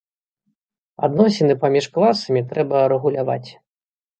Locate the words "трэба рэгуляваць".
2.55-3.49